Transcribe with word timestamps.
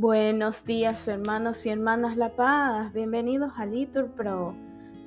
Buenos 0.00 0.64
días 0.64 1.08
hermanos 1.08 1.66
y 1.66 1.70
hermanas 1.70 2.16
La 2.16 2.36
Paz, 2.36 2.92
bienvenidos 2.92 3.50
a 3.56 3.66
Litur 3.66 4.12
Pro. 4.12 4.54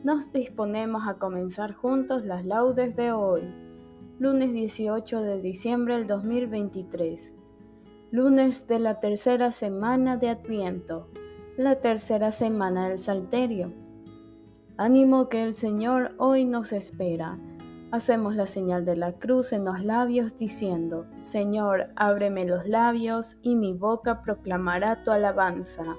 Nos 0.03 0.33
disponemos 0.33 1.07
a 1.07 1.13
comenzar 1.13 1.73
juntos 1.73 2.25
las 2.25 2.45
laudes 2.45 2.97
de 2.97 3.13
hoy, 3.13 3.41
lunes 4.19 4.51
18 4.51 5.21
de 5.21 5.41
diciembre 5.41 5.95
del 5.95 6.07
2023, 6.07 7.37
lunes 8.11 8.67
de 8.67 8.79
la 8.79 8.99
tercera 8.99 9.53
semana 9.53 10.17
de 10.17 10.27
Adviento, 10.27 11.07
la 11.55 11.79
tercera 11.79 12.33
semana 12.33 12.89
del 12.89 12.97
Salterio. 12.97 13.71
Ánimo 14.75 15.29
que 15.29 15.41
el 15.41 15.53
Señor 15.53 16.15
hoy 16.17 16.43
nos 16.43 16.73
espera. 16.73 17.39
Hacemos 17.91 18.37
la 18.37 18.47
señal 18.47 18.85
de 18.85 18.95
la 18.95 19.13
cruz 19.19 19.51
en 19.51 19.65
los 19.65 19.83
labios 19.83 20.37
diciendo, 20.37 21.07
Señor, 21.19 21.89
ábreme 21.97 22.45
los 22.45 22.65
labios 22.65 23.37
y 23.41 23.55
mi 23.55 23.73
boca 23.73 24.21
proclamará 24.21 25.03
tu 25.03 25.11
alabanza. 25.11 25.97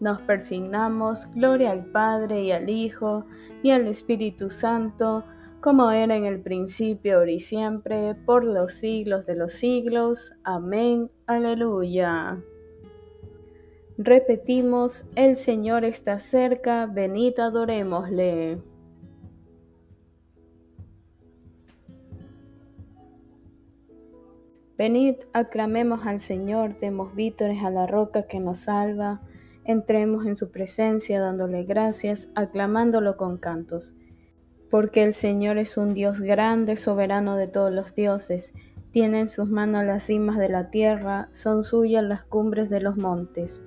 Nos 0.00 0.20
persignamos, 0.22 1.28
gloria 1.32 1.70
al 1.70 1.86
Padre 1.86 2.42
y 2.42 2.50
al 2.50 2.68
Hijo 2.68 3.26
y 3.62 3.70
al 3.70 3.86
Espíritu 3.86 4.50
Santo, 4.50 5.24
como 5.60 5.92
era 5.92 6.16
en 6.16 6.24
el 6.24 6.42
principio, 6.42 7.18
ahora 7.18 7.30
y 7.30 7.38
siempre, 7.38 8.16
por 8.16 8.44
los 8.44 8.72
siglos 8.72 9.24
de 9.24 9.36
los 9.36 9.52
siglos. 9.52 10.34
Amén. 10.42 11.12
Aleluya. 11.26 12.42
Repetimos, 13.96 15.06
el 15.14 15.36
Señor 15.36 15.84
está 15.84 16.18
cerca, 16.18 16.86
venid 16.86 17.38
adorémosle. 17.38 18.73
Venid, 24.76 25.14
aclamemos 25.32 26.04
al 26.04 26.18
Señor, 26.18 26.76
demos 26.78 27.14
vítores 27.14 27.62
a 27.62 27.70
la 27.70 27.86
roca 27.86 28.24
que 28.24 28.40
nos 28.40 28.58
salva, 28.58 29.20
entremos 29.62 30.26
en 30.26 30.34
su 30.34 30.50
presencia 30.50 31.20
dándole 31.20 31.62
gracias, 31.62 32.32
aclamándolo 32.34 33.16
con 33.16 33.38
cantos. 33.38 33.94
Porque 34.70 35.04
el 35.04 35.12
Señor 35.12 35.58
es 35.58 35.76
un 35.76 35.94
Dios 35.94 36.20
grande, 36.20 36.76
soberano 36.76 37.36
de 37.36 37.46
todos 37.46 37.72
los 37.72 37.94
dioses, 37.94 38.54
tiene 38.90 39.20
en 39.20 39.28
sus 39.28 39.48
manos 39.48 39.84
las 39.84 40.06
cimas 40.06 40.38
de 40.38 40.48
la 40.48 40.70
tierra, 40.70 41.28
son 41.30 41.62
suyas 41.62 42.02
las 42.02 42.24
cumbres 42.24 42.68
de 42.68 42.80
los 42.80 42.96
montes. 42.96 43.64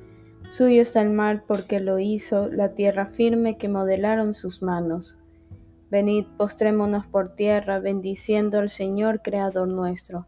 Suyo 0.50 0.82
es 0.82 0.98
el 0.98 1.10
mar 1.10 1.46
porque 1.48 1.80
lo 1.80 2.00
hizo, 2.00 2.50
la 2.50 2.74
tierra 2.74 3.06
firme 3.06 3.58
que 3.58 3.70
modelaron 3.70 4.34
sus 4.34 4.62
manos. 4.62 5.18
Venid, 5.90 6.26
postrémonos 6.38 7.08
por 7.08 7.34
tierra, 7.34 7.80
bendiciendo 7.80 8.60
al 8.60 8.68
Señor, 8.68 9.22
Creador 9.22 9.70
nuestro 9.70 10.28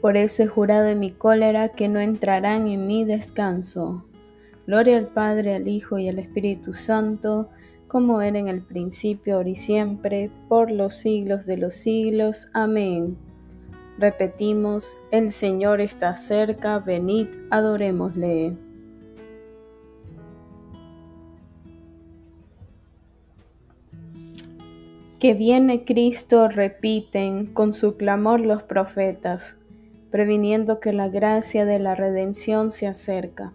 Por 0.00 0.16
eso 0.16 0.42
he 0.42 0.46
jurado 0.46 0.86
en 0.88 1.00
mi 1.00 1.10
cólera 1.10 1.70
que 1.70 1.88
no 1.88 2.00
entrarán 2.00 2.68
en 2.68 2.86
mi 2.86 3.04
descanso. 3.04 4.04
Gloria 4.66 4.98
al 4.98 5.08
Padre, 5.08 5.54
al 5.54 5.68
Hijo 5.68 5.98
y 5.98 6.08
al 6.08 6.18
Espíritu 6.18 6.74
Santo, 6.74 7.48
como 7.88 8.20
era 8.20 8.38
en 8.38 8.48
el 8.48 8.62
principio, 8.62 9.36
ahora 9.36 9.50
y 9.50 9.56
siempre, 9.56 10.30
por 10.48 10.70
los 10.70 10.96
siglos 10.96 11.46
de 11.46 11.56
los 11.56 11.74
siglos. 11.74 12.50
Amén. 12.52 13.16
Repetimos, 13.98 14.98
el 15.10 15.30
Señor 15.30 15.80
está 15.80 16.16
cerca, 16.16 16.78
venid, 16.78 17.28
adorémosle. 17.50 18.56
Que 25.18 25.32
viene 25.32 25.84
Cristo, 25.84 26.48
repiten 26.48 27.46
con 27.46 27.72
su 27.72 27.96
clamor 27.96 28.44
los 28.44 28.62
profetas 28.64 29.58
previniendo 30.16 30.80
que 30.80 30.94
la 30.94 31.10
gracia 31.10 31.66
de 31.66 31.78
la 31.78 31.94
redención 31.94 32.72
se 32.72 32.86
acerca. 32.86 33.52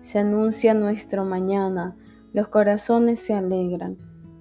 Se 0.00 0.18
anuncia 0.18 0.74
nuestro 0.74 1.24
mañana, 1.24 1.94
los 2.32 2.48
corazones 2.48 3.20
se 3.20 3.34
alegran, 3.34 3.98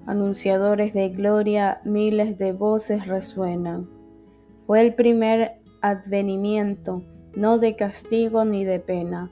anunciadores 0.08 0.96
de 0.96 1.10
gloria, 1.10 1.80
miles 1.86 2.40
de 2.40 2.52
voces 2.52 3.06
resuenan. 3.06 3.88
Fue 4.66 4.82
el 4.82 4.96
primer 4.96 5.62
advenimiento, 5.82 7.04
no 7.36 7.60
de 7.60 7.76
castigo 7.76 8.44
ni 8.44 8.66
de 8.66 8.80
pena, 8.80 9.32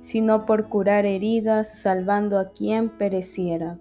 sino 0.00 0.46
por 0.46 0.70
curar 0.70 1.04
heridas, 1.04 1.78
salvando 1.78 2.38
a 2.38 2.52
quien 2.52 2.88
pereciera. 2.88 3.78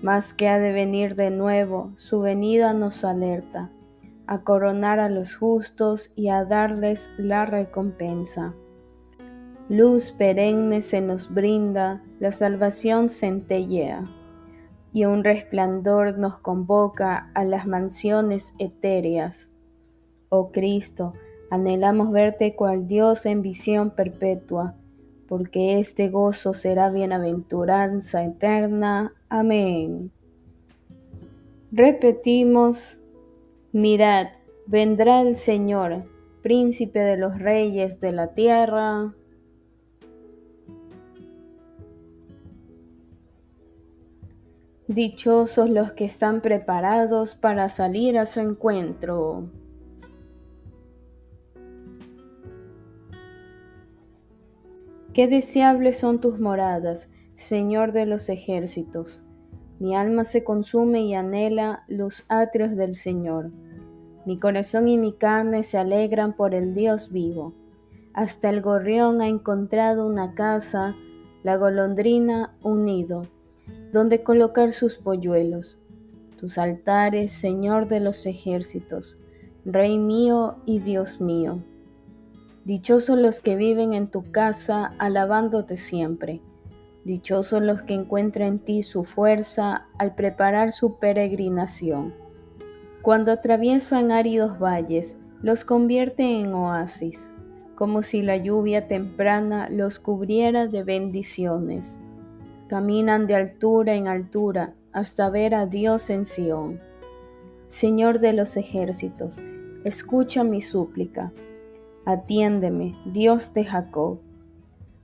Mas 0.00 0.32
que 0.32 0.48
ha 0.48 0.58
de 0.58 0.72
venir 0.72 1.14
de 1.14 1.30
nuevo, 1.30 1.92
su 1.94 2.20
venida 2.20 2.72
nos 2.72 3.04
alerta 3.04 3.70
a 4.26 4.42
coronar 4.42 4.98
a 4.98 5.08
los 5.08 5.36
justos 5.36 6.12
y 6.16 6.28
a 6.28 6.44
darles 6.44 7.10
la 7.16 7.46
recompensa. 7.46 8.54
Luz 9.68 10.12
perenne 10.12 10.82
se 10.82 11.00
nos 11.00 11.32
brinda, 11.32 12.02
la 12.20 12.32
salvación 12.32 13.08
centellea, 13.08 14.08
y 14.92 15.04
un 15.04 15.24
resplandor 15.24 16.18
nos 16.18 16.38
convoca 16.38 17.30
a 17.34 17.44
las 17.44 17.66
mansiones 17.66 18.54
etéreas. 18.58 19.52
Oh 20.28 20.52
Cristo, 20.52 21.12
anhelamos 21.50 22.12
verte 22.12 22.54
cual 22.54 22.86
Dios 22.86 23.26
en 23.26 23.42
visión 23.42 23.90
perpetua, 23.90 24.74
porque 25.28 25.80
este 25.80 26.08
gozo 26.08 26.54
será 26.54 26.88
bienaventuranza 26.90 28.24
eterna. 28.24 29.12
Amén. 29.28 30.12
Repetimos, 31.72 33.00
Mirad, 33.72 34.28
vendrá 34.66 35.20
el 35.20 35.34
Señor, 35.34 36.04
príncipe 36.42 37.00
de 37.00 37.16
los 37.16 37.38
reyes 37.38 38.00
de 38.00 38.12
la 38.12 38.34
tierra. 38.34 39.14
Dichosos 44.86 45.68
los 45.68 45.92
que 45.92 46.04
están 46.04 46.40
preparados 46.40 47.34
para 47.34 47.68
salir 47.68 48.18
a 48.18 48.24
su 48.24 48.40
encuentro. 48.40 49.50
Qué 55.12 55.26
deseables 55.26 55.98
son 55.98 56.20
tus 56.20 56.38
moradas, 56.38 57.10
Señor 57.34 57.92
de 57.92 58.06
los 58.06 58.28
ejércitos. 58.28 59.25
Mi 59.78 59.94
alma 59.94 60.24
se 60.24 60.42
consume 60.42 61.02
y 61.02 61.14
anhela 61.14 61.84
los 61.86 62.24
atrios 62.28 62.76
del 62.76 62.94
Señor. 62.94 63.50
Mi 64.24 64.38
corazón 64.38 64.88
y 64.88 64.96
mi 64.96 65.12
carne 65.12 65.62
se 65.62 65.78
alegran 65.78 66.34
por 66.34 66.54
el 66.54 66.74
Dios 66.74 67.12
vivo. 67.12 67.52
Hasta 68.14 68.48
el 68.48 68.62
gorrión 68.62 69.20
ha 69.20 69.28
encontrado 69.28 70.06
una 70.06 70.34
casa, 70.34 70.96
la 71.42 71.56
golondrina 71.56 72.56
un 72.62 72.84
nido, 72.84 73.26
donde 73.92 74.22
colocar 74.22 74.72
sus 74.72 74.96
polluelos. 74.96 75.78
Tus 76.40 76.58
altares, 76.58 77.30
Señor 77.32 77.86
de 77.88 78.00
los 78.00 78.26
ejércitos, 78.26 79.18
Rey 79.64 79.98
mío 79.98 80.56
y 80.64 80.80
Dios 80.80 81.20
mío. 81.20 81.62
Dichosos 82.64 83.18
los 83.18 83.40
que 83.40 83.56
viven 83.56 83.92
en 83.92 84.08
tu 84.08 84.32
casa, 84.32 84.86
alabándote 84.98 85.76
siempre. 85.76 86.40
Dichosos 87.06 87.62
los 87.62 87.82
que 87.82 87.94
encuentran 87.94 88.48
en 88.48 88.58
ti 88.58 88.82
su 88.82 89.04
fuerza 89.04 89.86
al 89.96 90.16
preparar 90.16 90.72
su 90.72 90.96
peregrinación. 90.96 92.12
Cuando 93.00 93.30
atraviesan 93.30 94.10
áridos 94.10 94.58
valles, 94.58 95.20
los 95.40 95.64
convierte 95.64 96.40
en 96.40 96.52
oasis, 96.52 97.30
como 97.76 98.02
si 98.02 98.22
la 98.22 98.36
lluvia 98.36 98.88
temprana 98.88 99.68
los 99.70 100.00
cubriera 100.00 100.66
de 100.66 100.82
bendiciones. 100.82 102.00
Caminan 102.66 103.28
de 103.28 103.36
altura 103.36 103.94
en 103.94 104.08
altura 104.08 104.74
hasta 104.92 105.30
ver 105.30 105.54
a 105.54 105.66
Dios 105.66 106.10
en 106.10 106.24
Sión. 106.24 106.80
Señor 107.68 108.18
de 108.18 108.32
los 108.32 108.56
ejércitos, 108.56 109.40
escucha 109.84 110.42
mi 110.42 110.60
súplica. 110.60 111.32
Atiéndeme, 112.04 112.96
Dios 113.06 113.54
de 113.54 113.64
Jacob. 113.64 114.18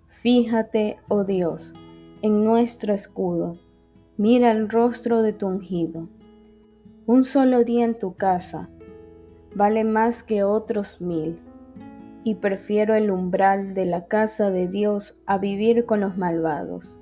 Fíjate, 0.09 0.99
oh 1.07 1.23
Dios, 1.23 1.75
en 2.23 2.45
nuestro 2.45 2.95
escudo. 2.95 3.59
Mira 4.17 4.53
el 4.53 4.69
rostro 4.69 5.23
de 5.23 5.33
tu 5.33 5.49
ungido. 5.49 6.09
Un 7.05 7.25
solo 7.25 7.65
día 7.65 7.85
en 7.85 7.99
tu 7.99 8.15
casa 8.15 8.71
vale 9.57 9.83
más 9.83 10.23
que 10.23 10.45
otros 10.45 11.01
mil. 11.01 11.41
y 12.25 12.37
prefiero 12.37 12.95
el 12.95 13.11
umbral 13.11 13.75
de 13.75 13.85
la 13.85 14.07
casa 14.07 14.53
de 14.53 14.69
Dios 14.69 15.21
a 15.27 15.39
vivir 15.39 15.87
con 15.87 15.99
los 15.99 16.17
malvados. 16.17 17.01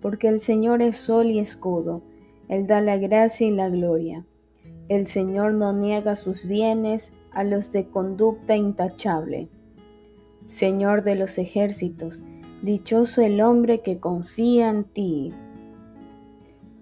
Porque 0.00 0.28
el 0.28 0.38
Señor 0.38 0.82
es 0.82 0.96
sol 0.96 1.26
y 1.26 1.40
escudo, 1.40 2.02
Él 2.48 2.68
da 2.68 2.80
la 2.80 2.96
gracia 2.96 3.48
y 3.48 3.50
la 3.50 3.68
gloria. 3.68 4.24
El 4.88 5.08
Señor 5.08 5.54
no 5.54 5.72
niega 5.72 6.14
sus 6.14 6.44
bienes 6.44 7.12
a 7.32 7.42
los 7.42 7.72
de 7.72 7.90
conducta 7.90 8.54
intachable. 8.54 9.48
Señor 10.44 11.02
de 11.02 11.16
los 11.16 11.38
ejércitos, 11.38 12.22
dichoso 12.62 13.22
el 13.22 13.40
hombre 13.40 13.80
que 13.80 13.98
confía 13.98 14.70
en 14.70 14.84
ti. 14.84 15.32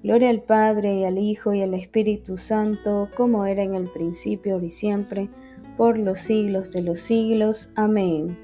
Gloria 0.03 0.31
al 0.31 0.43
Padre 0.43 0.97
y 0.97 1.05
al 1.05 1.19
Hijo 1.19 1.55
y 1.55 1.63
al 1.63 1.75
Espíritu 1.75 2.37
Santo, 2.37 3.09
como 3.17 3.47
era 3.47 3.63
en 3.63 3.75
el 3.75 3.91
principio, 3.91 4.55
ahora 4.55 4.67
y 4.67 4.71
siempre, 4.71 5.31
por 5.77 5.99
los 5.99 6.19
siglos 6.19 6.73
de 6.73 6.83
los 6.83 7.01
siglos. 7.01 7.73
Amén. 7.75 8.39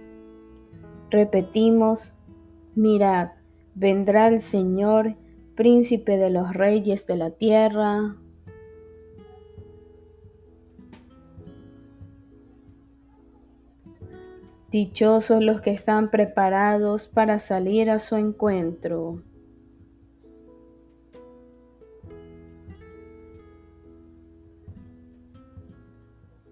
Repetimos, 1.10 2.14
mirad, 2.74 3.32
vendrá 3.74 4.28
el 4.28 4.38
Señor, 4.38 5.16
príncipe 5.54 6.16
de 6.16 6.30
los 6.30 6.54
reyes 6.54 7.06
de 7.06 7.16
la 7.16 7.30
tierra. 7.30 8.16
Dichosos 14.70 15.42
los 15.42 15.60
que 15.60 15.72
están 15.72 16.10
preparados 16.10 17.08
para 17.08 17.40
salir 17.40 17.90
a 17.90 17.98
su 17.98 18.14
encuentro. 18.14 19.20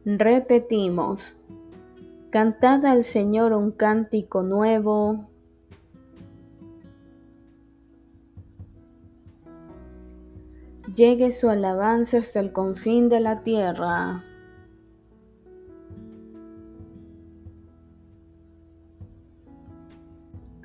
Repetimos, 0.04 1.36
cantad 2.30 2.84
al 2.86 3.04
Señor 3.04 3.52
un 3.52 3.70
cántico 3.70 4.42
nuevo. 4.42 5.28
Llegue 10.96 11.30
su 11.30 11.50
alabanza 11.50 12.18
hasta 12.18 12.40
el 12.40 12.52
confín 12.52 13.08
de 13.08 13.20
la 13.20 13.44
tierra. 13.44 14.24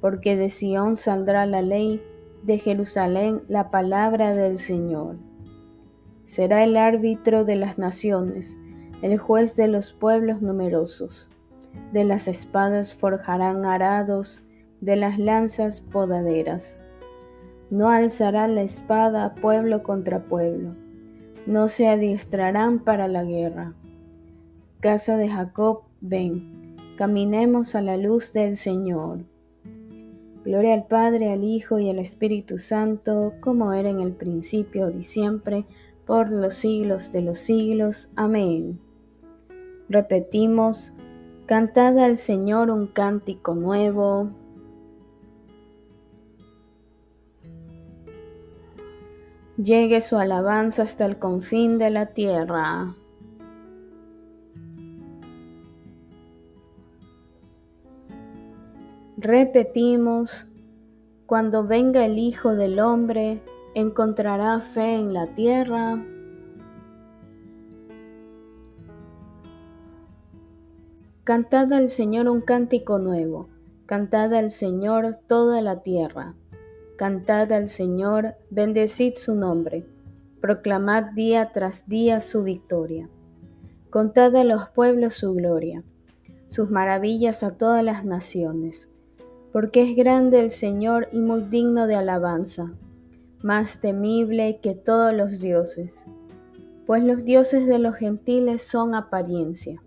porque 0.00 0.36
de 0.36 0.50
Sión 0.50 0.96
saldrá 0.96 1.46
la 1.46 1.62
ley, 1.62 2.02
de 2.42 2.58
Jerusalén 2.58 3.42
la 3.48 3.70
palabra 3.70 4.34
del 4.34 4.58
Señor. 4.58 5.16
Será 6.24 6.64
el 6.64 6.76
árbitro 6.76 7.44
de 7.44 7.56
las 7.56 7.78
naciones, 7.78 8.58
el 9.02 9.18
juez 9.18 9.56
de 9.56 9.68
los 9.68 9.92
pueblos 9.92 10.42
numerosos. 10.42 11.30
De 11.92 12.04
las 12.04 12.28
espadas 12.28 12.94
forjarán 12.94 13.64
arados, 13.64 14.42
de 14.80 14.96
las 14.96 15.18
lanzas 15.18 15.80
podaderas. 15.80 16.80
No 17.70 17.90
alzará 17.90 18.48
la 18.48 18.62
espada 18.62 19.34
pueblo 19.34 19.82
contra 19.82 20.24
pueblo, 20.24 20.74
no 21.46 21.68
se 21.68 21.88
adiestrarán 21.88 22.80
para 22.80 23.08
la 23.08 23.24
guerra. 23.24 23.74
Casa 24.80 25.16
de 25.16 25.28
Jacob, 25.28 25.82
ven, 26.00 26.76
caminemos 26.96 27.74
a 27.74 27.82
la 27.82 27.96
luz 27.96 28.32
del 28.32 28.56
Señor. 28.56 29.24
Gloria 30.46 30.74
al 30.74 30.86
Padre, 30.86 31.32
al 31.32 31.42
Hijo 31.42 31.80
y 31.80 31.90
al 31.90 31.98
Espíritu 31.98 32.56
Santo, 32.58 33.32
como 33.40 33.72
era 33.72 33.90
en 33.90 34.00
el 34.00 34.12
principio 34.12 34.90
y 34.90 35.02
siempre, 35.02 35.66
por 36.04 36.30
los 36.30 36.54
siglos 36.54 37.10
de 37.10 37.22
los 37.22 37.38
siglos. 37.38 38.10
Amén. 38.14 38.78
Repetimos, 39.88 40.92
cantad 41.46 41.98
al 41.98 42.16
Señor 42.16 42.70
un 42.70 42.86
cántico 42.86 43.56
nuevo. 43.56 44.30
Llegue 49.56 50.00
su 50.00 50.16
alabanza 50.16 50.84
hasta 50.84 51.06
el 51.06 51.18
confín 51.18 51.76
de 51.76 51.90
la 51.90 52.06
tierra. 52.06 52.94
Repetimos, 59.18 60.46
cuando 61.24 61.66
venga 61.66 62.04
el 62.04 62.18
Hijo 62.18 62.54
del 62.54 62.78
Hombre, 62.78 63.40
encontrará 63.74 64.60
fe 64.60 64.96
en 64.96 65.14
la 65.14 65.28
tierra. 65.28 66.04
Cantad 71.24 71.72
al 71.72 71.88
Señor 71.88 72.28
un 72.28 72.42
cántico 72.42 72.98
nuevo, 72.98 73.48
cantad 73.86 74.34
al 74.34 74.50
Señor 74.50 75.18
toda 75.26 75.62
la 75.62 75.82
tierra, 75.82 76.34
cantad 76.98 77.50
al 77.52 77.68
Señor, 77.68 78.34
bendecid 78.50 79.14
su 79.14 79.34
nombre, 79.34 79.86
proclamad 80.42 81.12
día 81.14 81.52
tras 81.52 81.88
día 81.88 82.20
su 82.20 82.42
victoria, 82.42 83.08
contad 83.88 84.36
a 84.36 84.44
los 84.44 84.68
pueblos 84.68 85.14
su 85.14 85.32
gloria, 85.32 85.84
sus 86.48 86.70
maravillas 86.70 87.42
a 87.42 87.56
todas 87.56 87.82
las 87.82 88.04
naciones, 88.04 88.90
porque 89.52 89.82
es 89.82 89.96
grande 89.96 90.40
el 90.40 90.50
Señor 90.50 91.08
y 91.12 91.20
muy 91.20 91.42
digno 91.42 91.86
de 91.86 91.96
alabanza 91.96 92.74
más 93.46 93.80
temible 93.80 94.58
que 94.60 94.74
todos 94.74 95.14
los 95.14 95.40
dioses, 95.40 96.04
pues 96.84 97.04
los 97.04 97.24
dioses 97.24 97.68
de 97.68 97.78
los 97.78 97.94
gentiles 97.94 98.60
son 98.62 98.94
apariencia, 98.94 99.80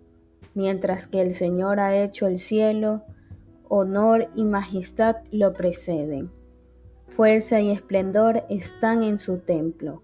mientras 0.54 1.06
que 1.06 1.20
el 1.20 1.32
Señor 1.32 1.78
ha 1.78 1.94
hecho 1.94 2.26
el 2.26 2.38
cielo, 2.38 3.02
honor 3.68 4.28
y 4.34 4.44
majestad 4.44 5.16
lo 5.30 5.52
preceden. 5.52 6.30
Fuerza 7.06 7.60
y 7.60 7.70
esplendor 7.70 8.44
están 8.48 9.02
en 9.02 9.18
su 9.18 9.38
templo. 9.38 10.02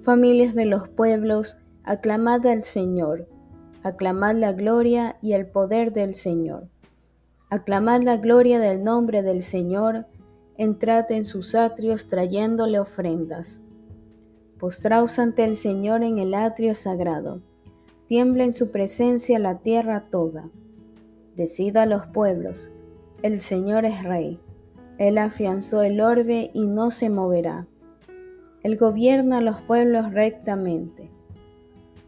Familias 0.00 0.54
de 0.54 0.64
los 0.64 0.88
pueblos, 0.88 1.58
aclamad 1.84 2.46
al 2.46 2.62
Señor, 2.62 3.28
aclamad 3.82 4.36
la 4.36 4.52
gloria 4.52 5.16
y 5.20 5.32
el 5.32 5.46
poder 5.46 5.92
del 5.92 6.14
Señor. 6.14 6.68
Aclamad 7.52 8.00
la 8.00 8.16
gloria 8.16 8.58
del 8.58 8.82
nombre 8.82 9.22
del 9.22 9.42
Señor, 9.42 10.06
entrad 10.56 11.12
en 11.12 11.26
sus 11.26 11.54
atrios 11.54 12.06
trayéndole 12.06 12.78
ofrendas. 12.80 13.60
Postraos 14.58 15.18
ante 15.18 15.44
el 15.44 15.54
Señor 15.56 16.02
en 16.02 16.18
el 16.18 16.32
atrio 16.32 16.74
sagrado. 16.74 17.42
Tiembla 18.06 18.44
en 18.44 18.54
su 18.54 18.70
presencia 18.70 19.38
la 19.38 19.58
tierra 19.58 20.02
toda. 20.02 20.48
Decida 21.36 21.82
a 21.82 21.86
los 21.86 22.06
pueblos, 22.06 22.72
el 23.22 23.38
Señor 23.38 23.84
es 23.84 24.02
rey. 24.02 24.40
Él 24.96 25.18
afianzó 25.18 25.82
el 25.82 26.00
orbe 26.00 26.50
y 26.54 26.64
no 26.64 26.90
se 26.90 27.10
moverá. 27.10 27.66
Él 28.62 28.78
gobierna 28.78 29.38
a 29.38 29.42
los 29.42 29.60
pueblos 29.60 30.10
rectamente. 30.14 31.10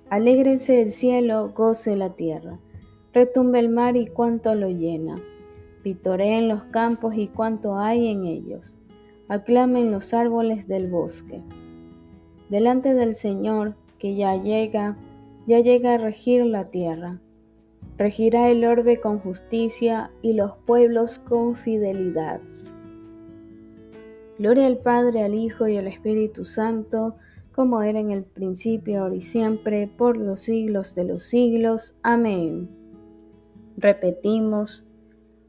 Alégrense 0.09 0.81
el 0.81 0.89
cielo, 0.89 1.53
goce 1.55 1.97
la 1.97 2.15
tierra. 2.15 2.59
Retumbe 3.13 3.59
el 3.59 3.69
mar 3.69 3.99
y 3.99 4.07
cuanto 4.07 4.55
lo 4.55 4.71
llena 4.71 5.17
Pitoreen 5.85 6.49
los 6.49 6.65
campos 6.65 7.15
y 7.15 7.29
cuanto 7.29 7.77
hay 7.77 8.09
en 8.09 8.25
ellos. 8.25 8.79
Aclamen 9.29 9.93
los 9.93 10.15
árboles 10.15 10.67
del 10.67 10.91
bosque. 10.91 11.43
Delante 12.49 12.95
del 12.95 13.13
Señor, 13.13 13.77
que 13.99 14.15
ya 14.15 14.35
llega, 14.35 14.97
ya 15.47 15.61
llega 15.61 15.93
a 15.93 15.99
regir 15.99 16.47
la 16.47 16.65
tierra. 16.65 17.21
Regirá 17.99 18.49
el 18.49 18.65
orbe 18.65 18.99
con 18.99 19.19
justicia 19.19 20.11
y 20.23 20.33
los 20.33 20.57
pueblos 20.57 21.19
con 21.19 21.55
fidelidad. 21.55 22.41
Gloria 24.39 24.67
al 24.67 24.79
Padre, 24.79 25.23
al 25.23 25.35
Hijo 25.35 25.69
y 25.69 25.77
al 25.77 25.87
Espíritu 25.87 26.47
Santo, 26.47 27.17
como 27.53 27.83
era 27.83 28.01
en 28.01 28.11
el 28.11 28.25
principio, 28.25 29.03
ahora 29.03 29.17
y 29.17 29.21
siempre, 29.21 29.87
por 29.87 30.17
los 30.17 30.41
siglos 30.41 30.95
de 30.95 31.05
los 31.05 31.25
siglos. 31.25 31.99
Amén. 32.03 32.71
Repetimos, 33.77 34.84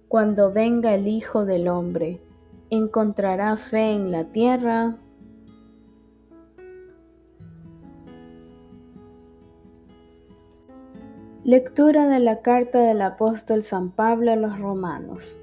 cuando 0.07 0.51
venga 0.53 0.93
el 0.93 1.07
Hijo 1.07 1.45
del 1.45 1.67
Hombre, 1.67 2.21
¿encontrará 2.69 3.57
fe 3.57 3.91
en 3.91 4.12
la 4.12 4.25
tierra? 4.25 4.97
Lectura 11.43 12.07
de 12.07 12.19
la 12.19 12.41
carta 12.41 12.79
del 12.79 13.01
apóstol 13.01 13.62
San 13.62 13.91
Pablo 13.91 14.31
a 14.31 14.35
los 14.35 14.59
romanos. 14.59 15.38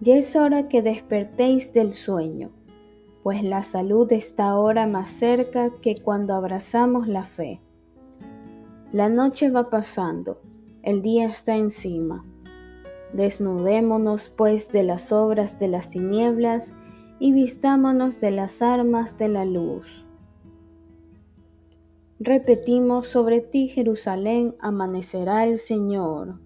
Ya 0.00 0.16
es 0.16 0.36
hora 0.36 0.68
que 0.68 0.80
despertéis 0.80 1.72
del 1.72 1.92
sueño, 1.92 2.50
pues 3.22 3.42
la 3.42 3.62
salud 3.62 4.10
está 4.12 4.48
ahora 4.48 4.86
más 4.86 5.10
cerca 5.10 5.70
que 5.82 5.96
cuando 5.96 6.34
abrazamos 6.34 7.08
la 7.08 7.24
fe. 7.24 7.60
La 8.92 9.08
noche 9.08 9.50
va 9.50 9.68
pasando, 9.68 10.40
el 10.82 11.02
día 11.02 11.26
está 11.26 11.56
encima. 11.56 12.24
Desnudémonos 13.12 14.28
pues 14.28 14.70
de 14.70 14.82
las 14.82 15.12
obras 15.12 15.58
de 15.58 15.68
las 15.68 15.90
tinieblas 15.90 16.74
y 17.18 17.32
vistámonos 17.32 18.20
de 18.20 18.30
las 18.30 18.62
armas 18.62 19.18
de 19.18 19.28
la 19.28 19.44
luz. 19.44 20.04
Repetimos, 22.20 23.06
sobre 23.06 23.40
ti 23.40 23.68
Jerusalén 23.68 24.56
amanecerá 24.60 25.44
el 25.44 25.58
Señor. 25.58 26.40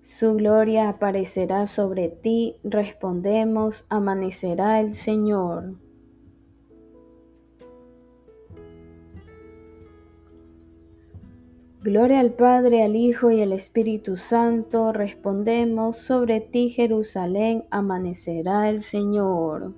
Su 0.00 0.34
gloria 0.34 0.88
aparecerá 0.88 1.66
sobre 1.66 2.08
ti, 2.08 2.56
respondemos, 2.64 3.86
amanecerá 3.90 4.80
el 4.80 4.94
Señor. 4.94 5.74
Gloria 11.80 12.18
al 12.18 12.32
Padre, 12.32 12.82
al 12.82 12.96
Hijo 12.96 13.30
y 13.30 13.40
al 13.40 13.52
Espíritu 13.52 14.16
Santo, 14.16 14.92
respondemos, 14.92 15.96
sobre 15.96 16.40
ti 16.40 16.70
Jerusalén 16.70 17.66
amanecerá 17.70 18.68
el 18.68 18.80
Señor. 18.80 19.74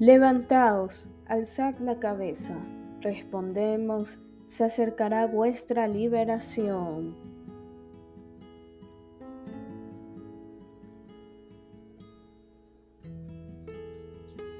Levantaos, 0.00 1.06
alzad 1.26 1.78
la 1.78 2.00
cabeza, 2.00 2.58
respondemos, 3.00 4.18
se 4.46 4.64
acercará 4.64 5.26
vuestra 5.26 5.88
liberación. 5.88 7.14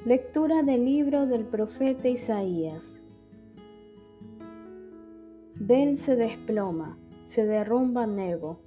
Lectura 0.04 0.62
del 0.62 0.84
libro 0.84 1.26
del 1.26 1.44
profeta 1.44 2.08
Isaías. 2.08 3.02
Bel 5.54 5.96
se 5.96 6.16
desploma, 6.16 6.98
se 7.24 7.46
derrumba 7.46 8.06
Nebo, 8.06 8.60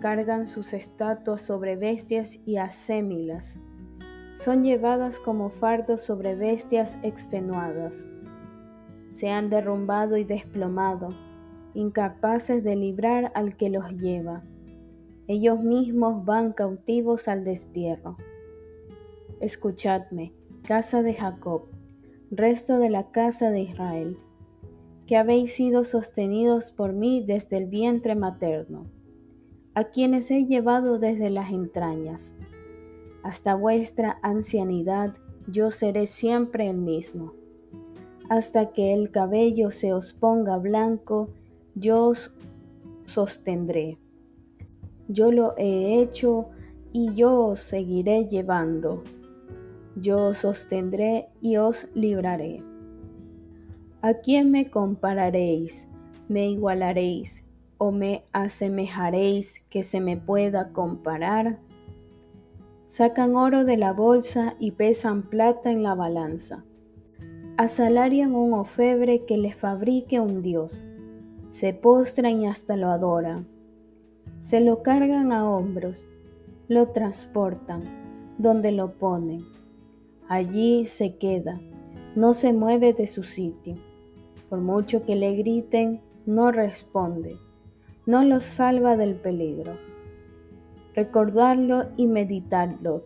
cargan 0.00 0.46
sus 0.46 0.72
estatuas 0.74 1.40
sobre 1.42 1.74
bestias 1.76 2.46
y 2.46 2.58
asémilas 2.58 3.58
son 4.40 4.64
llevadas 4.64 5.20
como 5.20 5.50
fardos 5.50 6.00
sobre 6.00 6.34
bestias 6.34 6.98
extenuadas. 7.02 8.06
Se 9.10 9.28
han 9.28 9.50
derrumbado 9.50 10.16
y 10.16 10.24
desplomado, 10.24 11.10
incapaces 11.74 12.64
de 12.64 12.76
librar 12.76 13.30
al 13.34 13.58
que 13.58 13.68
los 13.68 13.90
lleva. 13.90 14.42
Ellos 15.28 15.62
mismos 15.62 16.24
van 16.24 16.54
cautivos 16.54 17.28
al 17.28 17.44
destierro. 17.44 18.16
Escuchadme, 19.38 20.32
casa 20.62 21.02
de 21.02 21.12
Jacob, 21.12 21.66
resto 22.30 22.78
de 22.78 22.88
la 22.88 23.10
casa 23.10 23.50
de 23.50 23.60
Israel, 23.60 24.18
que 25.06 25.18
habéis 25.18 25.52
sido 25.52 25.84
sostenidos 25.84 26.72
por 26.72 26.94
mí 26.94 27.22
desde 27.22 27.58
el 27.58 27.66
vientre 27.66 28.14
materno, 28.14 28.86
a 29.74 29.84
quienes 29.84 30.30
he 30.30 30.46
llevado 30.46 30.98
desde 30.98 31.28
las 31.28 31.50
entrañas 31.50 32.36
hasta 33.22 33.54
vuestra 33.54 34.18
ancianidad 34.22 35.14
yo 35.46 35.70
seré 35.70 36.06
siempre 36.06 36.68
el 36.68 36.78
mismo. 36.78 37.34
Hasta 38.30 38.70
que 38.70 38.94
el 38.94 39.10
cabello 39.10 39.72
se 39.72 39.92
os 39.92 40.12
ponga 40.12 40.56
blanco, 40.56 41.30
yo 41.74 42.06
os 42.06 42.32
sostendré. 43.04 43.98
Yo 45.08 45.32
lo 45.32 45.56
he 45.58 46.00
hecho 46.00 46.50
y 46.92 47.12
yo 47.14 47.46
os 47.46 47.58
seguiré 47.58 48.26
llevando. 48.26 49.02
Yo 49.96 50.28
os 50.28 50.36
sostendré 50.36 51.30
y 51.40 51.56
os 51.56 51.88
libraré. 51.92 52.62
¿A 54.00 54.14
quién 54.14 54.52
me 54.52 54.70
compararéis? 54.70 55.88
¿Me 56.28 56.48
igualaréis? 56.50 57.48
¿O 57.78 57.90
me 57.90 58.22
asemejaréis 58.32 59.58
que 59.68 59.82
se 59.82 60.00
me 60.00 60.16
pueda 60.16 60.72
comparar? 60.72 61.58
Sacan 62.86 63.34
oro 63.34 63.64
de 63.64 63.76
la 63.76 63.92
bolsa 63.92 64.54
y 64.60 64.70
pesan 64.70 65.28
plata 65.28 65.72
en 65.72 65.82
la 65.82 65.96
balanza. 65.96 66.64
Asalarian 67.62 68.34
un 68.34 68.54
ofebre 68.54 69.26
que 69.26 69.36
les 69.36 69.54
fabrique 69.54 70.18
un 70.18 70.40
dios. 70.40 70.82
Se 71.50 71.74
postran 71.74 72.40
y 72.40 72.46
hasta 72.46 72.74
lo 72.74 72.88
adoran. 72.88 73.46
Se 74.40 74.62
lo 74.62 74.82
cargan 74.82 75.30
a 75.30 75.46
hombros, 75.46 76.08
lo 76.68 76.88
transportan, 76.88 77.84
donde 78.38 78.72
lo 78.72 78.94
ponen. 78.94 79.44
Allí 80.26 80.86
se 80.86 81.18
queda, 81.18 81.60
no 82.16 82.32
se 82.32 82.54
mueve 82.54 82.94
de 82.94 83.06
su 83.06 83.24
sitio. 83.24 83.74
Por 84.48 84.60
mucho 84.62 85.04
que 85.04 85.14
le 85.14 85.34
griten, 85.34 86.00
no 86.24 86.52
responde, 86.52 87.36
no 88.06 88.24
los 88.24 88.42
salva 88.42 88.96
del 88.96 89.16
peligro 89.16 89.74
recordarlo 90.94 91.84
y 91.96 92.06
meditarlo. 92.06 93.04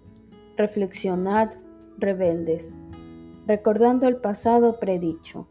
Reflexionad, 0.56 1.50
rebeldes, 1.98 2.72
recordando 3.46 4.08
el 4.08 4.16
pasado 4.16 4.78
predicho. 4.78 5.46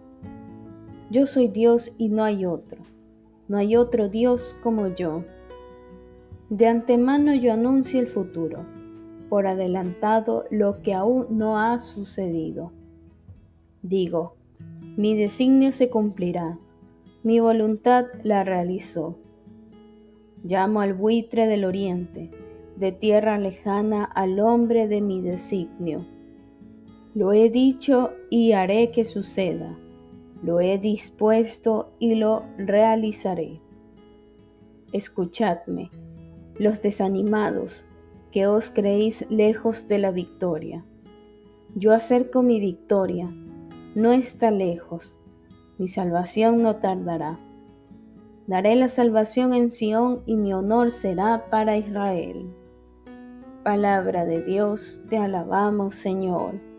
Yo 1.09 1.25
soy 1.25 1.47
Dios 1.47 1.93
y 1.97 2.09
no 2.09 2.23
hay 2.23 2.45
otro. 2.45 2.81
No 3.47 3.57
hay 3.57 3.75
otro 3.75 4.09
Dios 4.09 4.55
como 4.63 4.87
yo. 4.87 5.23
De 6.49 6.67
antemano 6.67 7.33
yo 7.35 7.53
anuncio 7.53 7.99
el 7.99 8.07
futuro, 8.07 8.65
por 9.29 9.47
adelantado 9.47 10.45
lo 10.49 10.81
que 10.81 10.93
aún 10.93 11.27
no 11.29 11.59
ha 11.59 11.79
sucedido. 11.79 12.71
Digo, 13.81 14.35
mi 14.97 15.17
designio 15.17 15.71
se 15.71 15.89
cumplirá, 15.89 16.59
mi 17.23 17.39
voluntad 17.39 18.05
la 18.23 18.43
realizó 18.43 19.17
Llamo 20.45 20.81
al 20.81 20.93
buitre 20.93 21.47
del 21.47 21.63
oriente, 21.63 22.29
de 22.75 22.91
tierra 22.91 23.37
lejana 23.37 24.03
al 24.03 24.41
hombre 24.41 24.89
de 24.89 25.01
mi 25.01 25.21
designio. 25.21 26.05
Lo 27.15 27.31
he 27.31 27.51
dicho 27.51 28.13
y 28.31 28.53
haré 28.53 28.89
que 28.89 29.03
suceda. 29.03 29.77
Lo 30.41 30.59
he 30.59 30.79
dispuesto 30.79 31.93
y 31.99 32.15
lo 32.15 32.43
realizaré. 32.57 33.61
Escuchadme, 34.91 35.91
los 36.57 36.81
desanimados, 36.81 37.85
que 38.31 38.47
os 38.47 38.71
creéis 38.71 39.27
lejos 39.29 39.87
de 39.87 39.99
la 39.99 40.11
victoria. 40.11 40.83
Yo 41.75 41.93
acerco 41.93 42.41
mi 42.41 42.59
victoria, 42.59 43.31
no 43.93 44.11
está 44.11 44.49
lejos, 44.49 45.19
mi 45.77 45.87
salvación 45.87 46.63
no 46.63 46.77
tardará. 46.77 47.39
Daré 48.47 48.75
la 48.75 48.87
salvación 48.87 49.53
en 49.53 49.69
Sión 49.69 50.23
y 50.25 50.35
mi 50.35 50.51
honor 50.51 50.89
será 50.89 51.49
para 51.51 51.77
Israel. 51.77 52.51
Palabra 53.63 54.25
de 54.25 54.41
Dios, 54.41 55.03
te 55.09 55.17
alabamos 55.17 55.93
Señor. 55.93 56.72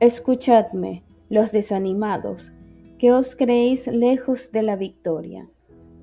Escuchadme, 0.00 1.02
los 1.28 1.50
desanimados, 1.50 2.52
que 3.00 3.10
os 3.10 3.34
creéis 3.34 3.88
lejos 3.88 4.52
de 4.52 4.62
la 4.62 4.76
victoria. 4.76 5.50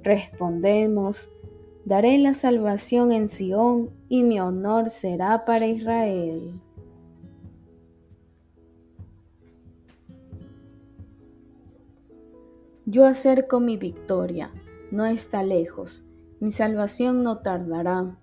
Respondemos, 0.04 1.32
daré 1.86 2.18
la 2.18 2.34
salvación 2.34 3.14
en 3.14 3.30
Sión 3.30 3.92
y 4.10 4.24
mi 4.24 4.38
honor 4.38 4.90
será 4.90 5.46
para 5.46 5.68
Israel. 5.68 6.60
Yo 12.86 13.06
acerco 13.06 13.62
mi 13.62 13.78
victoria, 13.78 14.52
no 14.92 15.06
está 15.06 15.42
lejos, 15.42 16.04
mi 16.42 16.50
salvación 16.50 17.24
no 17.24 17.38
tardará. 17.38 18.18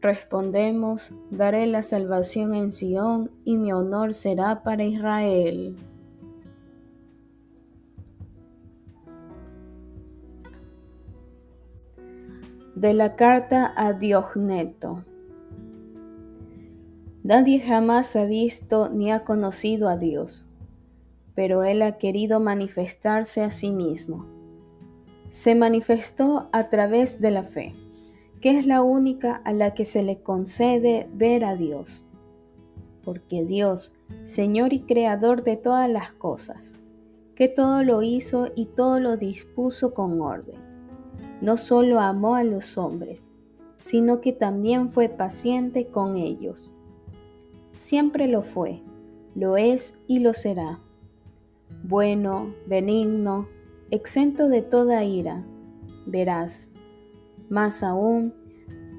Respondemos, 0.00 1.14
daré 1.30 1.66
la 1.66 1.82
salvación 1.82 2.54
en 2.54 2.72
Sión 2.72 3.30
y 3.44 3.56
mi 3.56 3.72
honor 3.72 4.14
será 4.14 4.62
para 4.62 4.84
Israel. 4.84 5.76
De 12.74 12.94
la 12.94 13.16
carta 13.16 13.72
a 13.76 13.92
Diogneto. 13.92 15.04
Nadie 17.24 17.60
jamás 17.60 18.14
ha 18.14 18.24
visto 18.24 18.88
ni 18.88 19.10
ha 19.10 19.24
conocido 19.24 19.88
a 19.88 19.96
Dios 19.96 20.48
pero 21.38 21.62
Él 21.62 21.82
ha 21.82 21.98
querido 21.98 22.40
manifestarse 22.40 23.44
a 23.44 23.52
sí 23.52 23.70
mismo. 23.70 24.26
Se 25.30 25.54
manifestó 25.54 26.48
a 26.50 26.68
través 26.68 27.20
de 27.20 27.30
la 27.30 27.44
fe, 27.44 27.76
que 28.40 28.58
es 28.58 28.66
la 28.66 28.82
única 28.82 29.36
a 29.44 29.52
la 29.52 29.74
que 29.74 29.84
se 29.84 30.02
le 30.02 30.22
concede 30.22 31.08
ver 31.12 31.44
a 31.44 31.56
Dios. 31.56 32.06
Porque 33.04 33.44
Dios, 33.44 33.92
Señor 34.24 34.72
y 34.72 34.80
Creador 34.80 35.42
de 35.42 35.56
todas 35.56 35.90
las 35.90 36.12
cosas, 36.12 36.78
que 37.34 37.48
todo 37.48 37.82
lo 37.82 38.02
hizo 38.02 38.50
y 38.54 38.66
todo 38.66 39.00
lo 39.00 39.16
dispuso 39.16 39.94
con 39.94 40.20
orden, 40.20 40.60
no 41.40 41.56
solo 41.56 42.00
amó 42.00 42.34
a 42.34 42.44
los 42.44 42.78
hombres, 42.78 43.30
sino 43.78 44.20
que 44.20 44.32
también 44.32 44.90
fue 44.90 45.08
paciente 45.08 45.86
con 45.86 46.16
ellos. 46.16 46.70
Siempre 47.72 48.26
lo 48.26 48.42
fue, 48.42 48.82
lo 49.34 49.56
es 49.56 50.02
y 50.06 50.18
lo 50.18 50.34
será 50.34 50.80
bueno, 51.82 52.54
benigno, 52.66 53.48
exento 53.90 54.48
de 54.48 54.62
toda 54.62 55.04
ira, 55.04 55.44
verás. 56.06 56.72
Más 57.48 57.82
aún, 57.82 58.34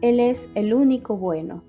Él 0.02 0.20
es 0.20 0.50
el 0.56 0.74
único 0.74 1.18
bueno. 1.18 1.64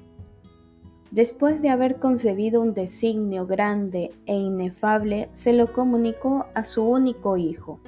Después 1.10 1.60
de 1.60 1.70
haber 1.70 1.98
concebido 1.98 2.60
un 2.60 2.72
designio 2.72 3.46
grande 3.46 4.12
e 4.26 4.36
inefable, 4.36 5.28
se 5.32 5.52
lo 5.52 5.72
comunicó 5.72 6.46
a 6.54 6.64
su 6.64 6.84
único 6.84 7.36
hijo. 7.36 7.80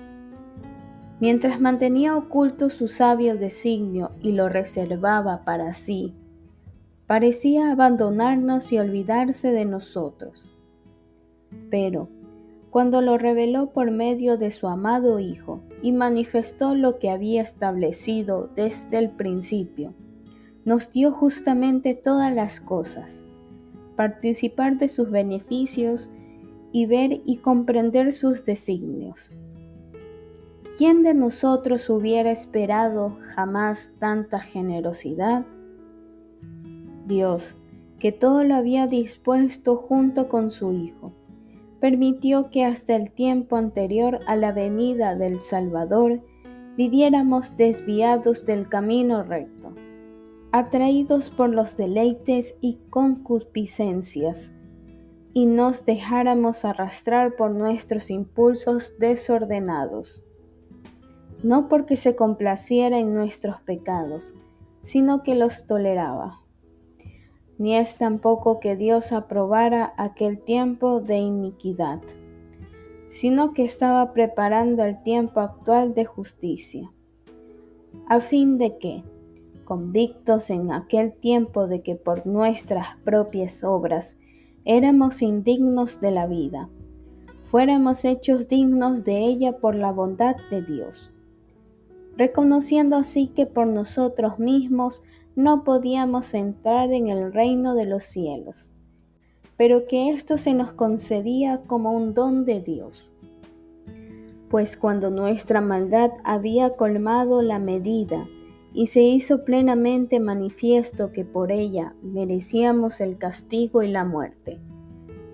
Mientras 1.20 1.60
mantenía 1.60 2.16
oculto 2.16 2.68
su 2.68 2.88
sabio 2.88 3.36
designio 3.36 4.10
y 4.20 4.32
lo 4.32 4.48
reservaba 4.48 5.44
para 5.44 5.72
sí, 5.72 6.14
parecía 7.06 7.70
abandonarnos 7.70 8.72
y 8.72 8.78
olvidarse 8.78 9.52
de 9.52 9.64
nosotros. 9.66 10.52
Pero, 11.70 12.08
cuando 12.72 13.02
lo 13.02 13.18
reveló 13.18 13.70
por 13.74 13.90
medio 13.90 14.38
de 14.38 14.50
su 14.50 14.66
amado 14.66 15.18
Hijo 15.18 15.60
y 15.82 15.92
manifestó 15.92 16.74
lo 16.74 16.98
que 16.98 17.10
había 17.10 17.42
establecido 17.42 18.48
desde 18.56 18.96
el 18.96 19.10
principio. 19.10 19.92
Nos 20.64 20.90
dio 20.90 21.12
justamente 21.12 21.94
todas 21.94 22.34
las 22.34 22.62
cosas, 22.62 23.26
participar 23.94 24.78
de 24.78 24.88
sus 24.88 25.10
beneficios 25.10 26.10
y 26.72 26.86
ver 26.86 27.20
y 27.26 27.36
comprender 27.36 28.10
sus 28.10 28.46
designios. 28.46 29.32
¿Quién 30.78 31.02
de 31.02 31.12
nosotros 31.12 31.90
hubiera 31.90 32.30
esperado 32.30 33.18
jamás 33.34 33.96
tanta 33.98 34.40
generosidad? 34.40 35.44
Dios, 37.06 37.58
que 37.98 38.12
todo 38.12 38.44
lo 38.44 38.54
había 38.54 38.86
dispuesto 38.86 39.76
junto 39.76 40.30
con 40.30 40.50
su 40.50 40.72
Hijo 40.72 41.12
permitió 41.82 42.48
que 42.48 42.64
hasta 42.64 42.94
el 42.94 43.10
tiempo 43.10 43.56
anterior 43.56 44.20
a 44.28 44.36
la 44.36 44.52
venida 44.52 45.16
del 45.16 45.40
Salvador 45.40 46.22
viviéramos 46.76 47.56
desviados 47.56 48.46
del 48.46 48.68
camino 48.68 49.24
recto, 49.24 49.74
atraídos 50.52 51.30
por 51.30 51.50
los 51.50 51.76
deleites 51.76 52.56
y 52.60 52.78
concupiscencias, 52.88 54.52
y 55.34 55.46
nos 55.46 55.84
dejáramos 55.84 56.64
arrastrar 56.64 57.34
por 57.34 57.50
nuestros 57.50 58.10
impulsos 58.10 58.96
desordenados, 59.00 60.22
no 61.42 61.68
porque 61.68 61.96
se 61.96 62.14
complaciera 62.14 63.00
en 63.00 63.12
nuestros 63.12 63.60
pecados, 63.60 64.36
sino 64.82 65.24
que 65.24 65.34
los 65.34 65.66
toleraba 65.66 66.41
ni 67.58 67.76
es 67.76 67.98
tampoco 67.98 68.60
que 68.60 68.76
Dios 68.76 69.12
aprobara 69.12 69.94
aquel 69.96 70.38
tiempo 70.38 71.00
de 71.00 71.18
iniquidad, 71.18 72.00
sino 73.08 73.52
que 73.52 73.64
estaba 73.64 74.12
preparando 74.12 74.84
el 74.84 75.02
tiempo 75.02 75.40
actual 75.40 75.94
de 75.94 76.04
justicia, 76.04 76.90
a 78.08 78.20
fin 78.20 78.58
de 78.58 78.78
que, 78.78 79.04
convictos 79.64 80.50
en 80.50 80.72
aquel 80.72 81.12
tiempo 81.12 81.66
de 81.66 81.82
que 81.82 81.94
por 81.94 82.26
nuestras 82.26 82.96
propias 83.04 83.64
obras 83.64 84.18
éramos 84.64 85.22
indignos 85.22 86.00
de 86.00 86.10
la 86.10 86.26
vida, 86.26 86.68
fuéramos 87.42 88.04
hechos 88.04 88.48
dignos 88.48 89.04
de 89.04 89.18
ella 89.18 89.58
por 89.58 89.74
la 89.74 89.92
bondad 89.92 90.36
de 90.50 90.62
Dios, 90.62 91.12
reconociendo 92.16 92.96
así 92.96 93.28
que 93.28 93.46
por 93.46 93.70
nosotros 93.70 94.38
mismos 94.38 95.02
no 95.34 95.64
podíamos 95.64 96.34
entrar 96.34 96.92
en 96.92 97.08
el 97.08 97.32
reino 97.32 97.74
de 97.74 97.86
los 97.86 98.02
cielos, 98.02 98.74
pero 99.56 99.86
que 99.86 100.10
esto 100.10 100.36
se 100.36 100.52
nos 100.52 100.72
concedía 100.72 101.62
como 101.66 101.92
un 101.92 102.12
don 102.12 102.44
de 102.44 102.60
Dios. 102.60 103.10
Pues 104.50 104.76
cuando 104.76 105.10
nuestra 105.10 105.62
maldad 105.62 106.10
había 106.24 106.76
colmado 106.76 107.40
la 107.40 107.58
medida 107.58 108.28
y 108.74 108.86
se 108.86 109.02
hizo 109.02 109.44
plenamente 109.44 110.20
manifiesto 110.20 111.12
que 111.12 111.24
por 111.24 111.50
ella 111.50 111.94
merecíamos 112.02 113.00
el 113.00 113.16
castigo 113.16 113.82
y 113.82 113.88
la 113.88 114.04
muerte, 114.04 114.60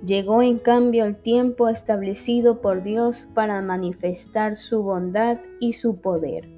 llegó 0.04 0.42
en 0.42 0.60
cambio 0.60 1.04
el 1.04 1.16
tiempo 1.16 1.68
establecido 1.68 2.60
por 2.60 2.84
Dios 2.84 3.26
para 3.34 3.60
manifestar 3.62 4.54
su 4.54 4.84
bondad 4.84 5.38
y 5.58 5.72
su 5.72 6.00
poder 6.00 6.57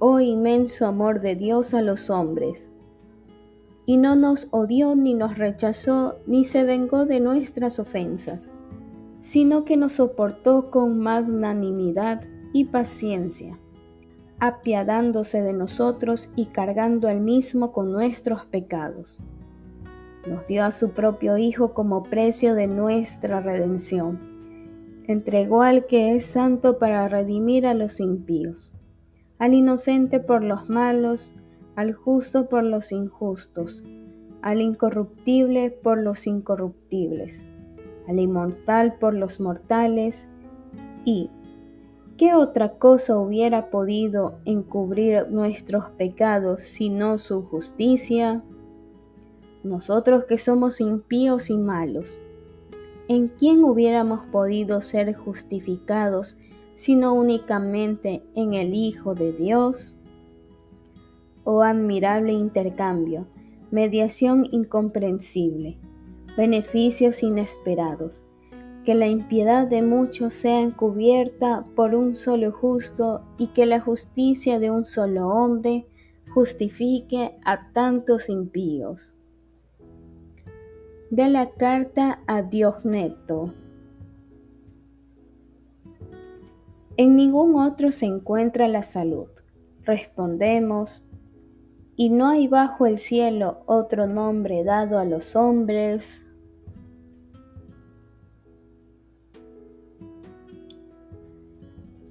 oh 0.00 0.18
inmenso 0.18 0.86
amor 0.86 1.20
de 1.20 1.36
Dios 1.36 1.74
a 1.74 1.82
los 1.82 2.08
hombres. 2.08 2.72
Y 3.84 3.98
no 3.98 4.16
nos 4.16 4.48
odió 4.50 4.96
ni 4.96 5.14
nos 5.14 5.36
rechazó 5.36 6.16
ni 6.26 6.44
se 6.44 6.64
vengó 6.64 7.04
de 7.04 7.20
nuestras 7.20 7.78
ofensas, 7.78 8.50
sino 9.20 9.64
que 9.64 9.76
nos 9.76 9.92
soportó 9.92 10.70
con 10.70 10.98
magnanimidad 10.98 12.22
y 12.54 12.64
paciencia, 12.64 13.58
apiadándose 14.38 15.42
de 15.42 15.52
nosotros 15.52 16.30
y 16.34 16.46
cargando 16.46 17.08
al 17.08 17.20
mismo 17.20 17.70
con 17.70 17.92
nuestros 17.92 18.46
pecados. 18.46 19.18
Nos 20.26 20.46
dio 20.46 20.64
a 20.64 20.70
su 20.70 20.92
propio 20.92 21.36
Hijo 21.36 21.74
como 21.74 22.04
precio 22.04 22.54
de 22.54 22.68
nuestra 22.68 23.40
redención. 23.40 24.18
Entregó 25.06 25.62
al 25.62 25.84
que 25.86 26.14
es 26.14 26.24
santo 26.24 26.78
para 26.78 27.06
redimir 27.08 27.66
a 27.66 27.74
los 27.74 28.00
impíos 28.00 28.72
al 29.40 29.54
inocente 29.54 30.20
por 30.20 30.44
los 30.44 30.68
malos, 30.68 31.34
al 31.74 31.94
justo 31.94 32.48
por 32.50 32.62
los 32.62 32.92
injustos, 32.92 33.82
al 34.42 34.60
incorruptible 34.60 35.70
por 35.70 35.98
los 35.98 36.26
incorruptibles, 36.26 37.46
al 38.06 38.20
inmortal 38.20 38.98
por 38.98 39.14
los 39.14 39.40
mortales, 39.40 40.28
y 41.06 41.30
¿qué 42.18 42.34
otra 42.34 42.74
cosa 42.74 43.18
hubiera 43.18 43.70
podido 43.70 44.38
encubrir 44.44 45.30
nuestros 45.30 45.88
pecados 45.88 46.60
sino 46.60 47.16
su 47.16 47.42
justicia? 47.42 48.44
Nosotros 49.62 50.26
que 50.26 50.36
somos 50.36 50.82
impíos 50.82 51.48
y 51.48 51.56
malos, 51.56 52.20
¿en 53.08 53.28
quién 53.28 53.64
hubiéramos 53.64 54.26
podido 54.26 54.82
ser 54.82 55.14
justificados 55.14 56.36
sino 56.80 57.12
únicamente 57.12 58.22
en 58.34 58.54
el 58.54 58.72
Hijo 58.72 59.14
de 59.14 59.34
Dios? 59.34 59.98
Oh 61.44 61.60
admirable 61.60 62.32
intercambio, 62.32 63.26
mediación 63.70 64.48
incomprensible, 64.50 65.78
beneficios 66.38 67.22
inesperados, 67.22 68.24
que 68.86 68.94
la 68.94 69.08
impiedad 69.08 69.66
de 69.66 69.82
muchos 69.82 70.32
sea 70.32 70.62
encubierta 70.62 71.66
por 71.76 71.94
un 71.94 72.16
solo 72.16 72.50
justo 72.50 73.26
y 73.36 73.48
que 73.48 73.66
la 73.66 73.80
justicia 73.80 74.58
de 74.58 74.70
un 74.70 74.86
solo 74.86 75.28
hombre 75.28 75.86
justifique 76.32 77.36
a 77.44 77.72
tantos 77.74 78.30
impíos. 78.30 79.14
De 81.10 81.28
la 81.28 81.50
carta 81.50 82.22
a 82.26 82.40
Diogneto 82.40 83.52
En 87.02 87.14
ningún 87.14 87.56
otro 87.56 87.92
se 87.92 88.04
encuentra 88.04 88.68
la 88.68 88.82
salud. 88.82 89.30
Respondemos, 89.84 91.06
y 91.96 92.10
no 92.10 92.28
hay 92.28 92.46
bajo 92.46 92.84
el 92.84 92.98
cielo 92.98 93.62
otro 93.64 94.06
nombre 94.06 94.64
dado 94.64 94.98
a 94.98 95.06
los 95.06 95.34
hombres 95.34 96.26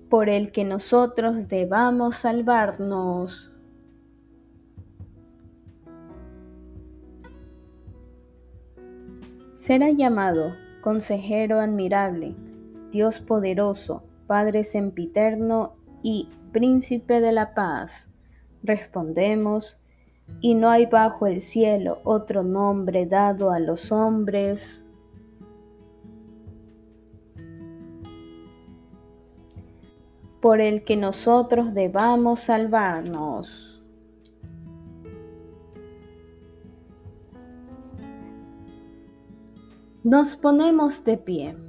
por 0.10 0.28
el 0.28 0.52
que 0.52 0.63
nosotros 0.63 1.47
debamos 1.47 2.15
salvarnos. 2.15 3.52
Será 9.54 9.91
llamado 9.91 10.56
Consejero 10.82 11.60
admirable, 11.60 12.36
Dios 12.89 13.19
poderoso, 13.19 14.09
Padre 14.30 14.63
sempiterno 14.63 15.74
y 16.04 16.30
príncipe 16.52 17.20
de 17.20 17.32
la 17.32 17.56
paz. 17.56 18.12
Respondemos, 18.62 19.82
y 20.39 20.54
no 20.54 20.70
hay 20.70 20.86
bajo 20.86 21.26
el 21.26 21.42
cielo 21.42 21.98
otro 22.04 22.44
nombre 22.44 23.08
dado 23.08 23.50
a 23.50 23.58
los 23.58 23.92
hombres 23.92 24.86
por 30.39 30.62
el 30.62 30.84
que 30.84 30.96
nosotros 30.96 31.74
debamos 31.74 32.42
salvarnos. 32.42 33.84
Nos 40.04 40.36
ponemos 40.36 41.04
de 41.04 41.18
pie. 41.18 41.68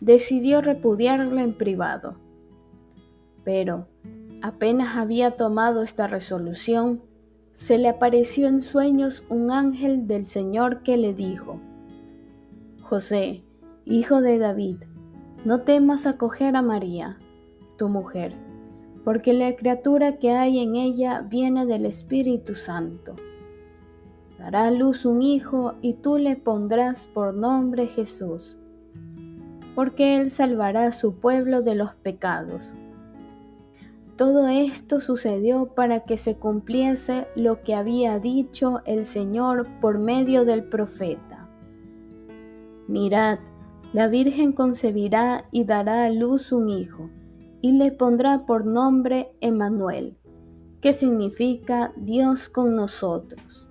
decidió 0.00 0.60
repudiarla 0.60 1.42
en 1.42 1.54
privado. 1.54 2.16
Pero, 3.44 3.86
apenas 4.42 4.96
había 4.96 5.32
tomado 5.32 5.82
esta 5.82 6.06
resolución, 6.06 7.02
se 7.52 7.78
le 7.78 7.88
apareció 7.88 8.48
en 8.48 8.60
sueños 8.60 9.24
un 9.30 9.50
ángel 9.50 10.06
del 10.06 10.26
Señor 10.26 10.82
que 10.82 10.96
le 10.96 11.14
dijo, 11.14 11.58
José, 12.82 13.42
hijo 13.84 14.20
de 14.20 14.38
David, 14.38 14.76
no 15.44 15.62
temas 15.62 16.06
acoger 16.06 16.54
a 16.56 16.62
María, 16.62 17.18
tu 17.78 17.88
mujer, 17.88 18.34
porque 19.04 19.32
la 19.32 19.56
criatura 19.56 20.18
que 20.18 20.32
hay 20.32 20.58
en 20.58 20.76
ella 20.76 21.20
viene 21.22 21.66
del 21.66 21.86
Espíritu 21.86 22.54
Santo. 22.54 23.14
Dará 24.38 24.66
a 24.66 24.70
luz 24.70 25.06
un 25.06 25.22
hijo 25.22 25.74
y 25.80 25.94
tú 25.94 26.18
le 26.18 26.36
pondrás 26.36 27.06
por 27.06 27.32
nombre 27.32 27.86
Jesús, 27.86 28.58
porque 29.76 30.16
él 30.16 30.30
salvará 30.30 30.86
a 30.86 30.92
su 30.92 31.20
pueblo 31.20 31.60
de 31.60 31.74
los 31.74 31.94
pecados. 31.94 32.74
Todo 34.16 34.48
esto 34.48 35.00
sucedió 35.00 35.74
para 35.74 36.00
que 36.00 36.16
se 36.16 36.38
cumpliese 36.38 37.28
lo 37.36 37.60
que 37.60 37.74
había 37.74 38.18
dicho 38.18 38.80
el 38.86 39.04
Señor 39.04 39.68
por 39.82 39.98
medio 39.98 40.46
del 40.46 40.64
profeta. 40.64 41.50
Mirad, 42.88 43.38
la 43.92 44.08
Virgen 44.08 44.52
concebirá 44.52 45.44
y 45.50 45.64
dará 45.64 46.06
a 46.06 46.10
luz 46.10 46.52
un 46.52 46.70
hijo, 46.70 47.10
y 47.60 47.72
le 47.72 47.92
pondrá 47.92 48.46
por 48.46 48.64
nombre 48.64 49.36
Emmanuel, 49.42 50.16
que 50.80 50.94
significa 50.94 51.92
Dios 51.96 52.48
con 52.48 52.74
nosotros. 52.76 53.68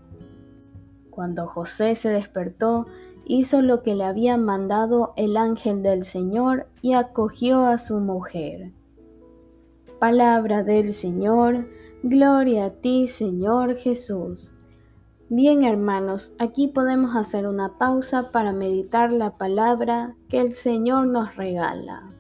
Cuando 1.10 1.48
José 1.48 1.96
se 1.96 2.10
despertó, 2.10 2.86
hizo 3.26 3.62
lo 3.62 3.84
que 3.84 3.96
le 3.96 4.04
había 4.04 4.38
mandado 4.38 5.14
el 5.18 5.38
ángel 5.38 5.84
del 5.84 6.04
Señor 6.04 6.68
y 6.82 6.94
acogió 6.94 7.66
a 7.66 7.78
su 7.78 8.00
mujer. 8.00 8.72
Palabra 10.00 10.64
del 10.64 10.94
Señor, 10.94 11.68
gloria 12.04 12.66
a 12.66 12.70
ti 12.70 13.08
Señor 13.08 13.76
Jesús. 13.76 14.54
Bien 15.30 15.64
hermanos, 15.64 16.34
aquí 16.38 16.68
podemos 16.68 17.16
hacer 17.16 17.48
una 17.48 17.78
pausa 17.80 18.32
para 18.32 18.54
meditar 18.54 19.12
la 19.12 19.32
palabra 19.38 20.16
que 20.30 20.40
el 20.40 20.54
Señor 20.54 21.08
nos 21.08 21.36
regala. 21.36 22.15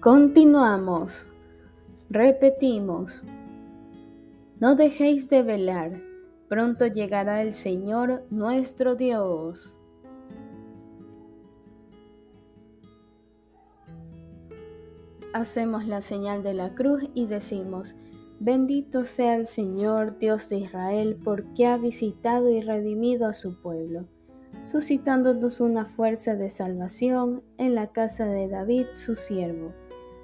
Continuamos. 0.00 1.28
Repetimos. 2.10 3.24
No 4.60 4.74
dejéis 4.74 5.28
de 5.28 5.42
velar 5.42 6.06
Pronto 6.48 6.86
llegará 6.86 7.42
el 7.42 7.54
Señor 7.54 8.24
nuestro 8.30 8.94
Dios. 8.94 9.76
Hacemos 15.32 15.86
la 15.86 16.00
señal 16.00 16.44
de 16.44 16.54
la 16.54 16.72
cruz 16.74 17.02
y 17.14 17.26
decimos, 17.26 17.96
bendito 18.38 19.04
sea 19.04 19.34
el 19.34 19.44
Señor 19.44 20.18
Dios 20.18 20.48
de 20.48 20.58
Israel 20.58 21.18
porque 21.22 21.66
ha 21.66 21.76
visitado 21.76 22.48
y 22.48 22.60
redimido 22.60 23.26
a 23.26 23.34
su 23.34 23.60
pueblo, 23.60 24.06
suscitándonos 24.62 25.60
una 25.60 25.84
fuerza 25.84 26.36
de 26.36 26.48
salvación 26.48 27.42
en 27.58 27.74
la 27.74 27.88
casa 27.88 28.26
de 28.26 28.48
David 28.48 28.86
su 28.94 29.16
siervo, 29.16 29.74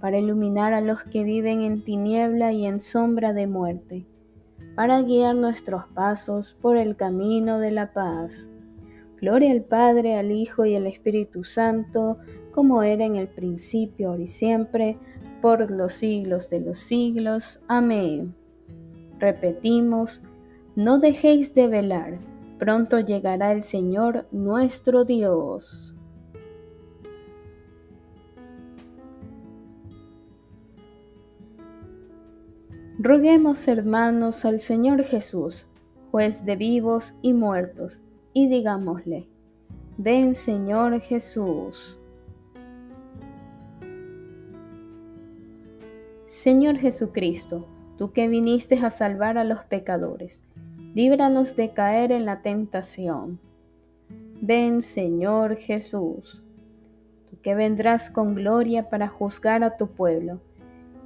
para 0.00 0.18
iluminar 0.18 0.74
a 0.74 0.80
los 0.80 1.02
que 1.02 1.24
viven 1.24 1.62
en 1.62 1.82
tiniebla 1.82 2.52
y 2.52 2.66
en 2.66 2.80
sombra 2.80 3.32
de 3.32 3.46
muerte, 3.46 4.06
para 4.74 5.02
guiar 5.02 5.34
nuestros 5.34 5.86
pasos 5.88 6.56
por 6.60 6.76
el 6.76 6.96
camino 6.96 7.58
de 7.58 7.70
la 7.72 7.92
paz. 7.92 8.50
Gloria 9.20 9.50
al 9.50 9.62
Padre, 9.62 10.16
al 10.16 10.30
Hijo 10.30 10.64
y 10.64 10.76
al 10.76 10.86
Espíritu 10.86 11.42
Santo, 11.42 12.18
como 12.52 12.82
era 12.82 13.04
en 13.04 13.16
el 13.16 13.28
principio, 13.28 14.10
ahora 14.10 14.22
y 14.22 14.28
siempre, 14.28 14.98
por 15.42 15.70
los 15.70 15.92
siglos 15.94 16.48
de 16.50 16.60
los 16.60 16.78
siglos. 16.78 17.60
Amén. 17.66 18.34
Repetimos, 19.18 20.22
no 20.76 20.98
dejéis 20.98 21.54
de 21.54 21.66
velar, 21.66 22.20
pronto 22.58 23.00
llegará 23.00 23.50
el 23.50 23.64
Señor 23.64 24.28
nuestro 24.30 25.04
Dios. 25.04 25.97
Roguemos, 33.00 33.68
hermanos, 33.68 34.44
al 34.44 34.58
Señor 34.58 35.04
Jesús, 35.04 35.68
juez 36.10 36.44
de 36.44 36.56
vivos 36.56 37.14
y 37.22 37.32
muertos, 37.32 38.02
y 38.32 38.48
digámosle, 38.48 39.28
ven 39.98 40.34
Señor 40.34 40.98
Jesús. 40.98 42.00
Señor 46.26 46.78
Jesucristo, 46.78 47.68
tú 47.98 48.10
que 48.10 48.26
viniste 48.26 48.74
a 48.74 48.90
salvar 48.90 49.38
a 49.38 49.44
los 49.44 49.62
pecadores, 49.62 50.42
líbranos 50.92 51.54
de 51.54 51.72
caer 51.72 52.10
en 52.10 52.24
la 52.24 52.42
tentación. 52.42 53.38
Ven 54.40 54.82
Señor 54.82 55.54
Jesús, 55.54 56.42
tú 57.30 57.36
que 57.42 57.54
vendrás 57.54 58.10
con 58.10 58.34
gloria 58.34 58.90
para 58.90 59.06
juzgar 59.06 59.62
a 59.62 59.76
tu 59.76 59.86
pueblo 59.86 60.40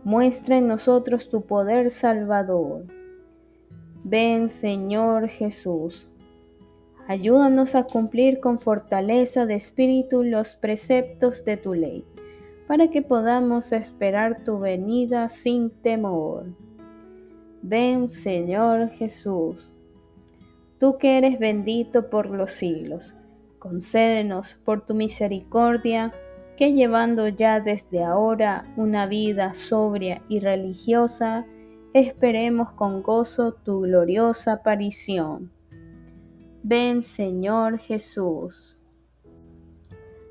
Muestra 0.04 0.58
en 0.58 0.66
nosotros 0.66 1.30
tu 1.30 1.42
poder 1.42 1.90
salvador. 1.92 2.86
Ven 4.02 4.48
Señor 4.48 5.28
Jesús. 5.28 6.08
Ayúdanos 7.06 7.76
a 7.76 7.84
cumplir 7.84 8.40
con 8.40 8.58
fortaleza 8.58 9.46
de 9.46 9.54
espíritu 9.54 10.24
los 10.24 10.56
preceptos 10.56 11.44
de 11.44 11.56
tu 11.56 11.74
ley, 11.74 12.04
para 12.66 12.88
que 12.88 13.02
podamos 13.02 13.70
esperar 13.70 14.42
tu 14.44 14.58
venida 14.58 15.28
sin 15.28 15.70
temor. 15.70 16.46
Ven 17.62 18.08
Señor 18.08 18.88
Jesús. 18.88 19.70
tú 20.78 20.98
que 20.98 21.16
eres 21.16 21.38
bendito 21.38 22.10
por 22.10 22.26
los 22.26 22.50
siglos. 22.50 23.14
Concédenos 23.60 24.56
por 24.64 24.84
tu 24.84 24.96
misericordia 24.96 26.10
que 26.62 26.72
llevando 26.72 27.26
ya 27.26 27.58
desde 27.58 28.04
ahora 28.04 28.72
una 28.76 29.06
vida 29.06 29.52
sobria 29.52 30.22
y 30.28 30.38
religiosa, 30.38 31.44
esperemos 31.92 32.72
con 32.72 33.02
gozo 33.02 33.54
tu 33.54 33.80
gloriosa 33.80 34.52
aparición. 34.52 35.50
Ven 36.62 37.02
Señor 37.02 37.78
Jesús. 37.78 38.78